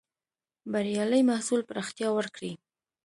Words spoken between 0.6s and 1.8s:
بریالي محصول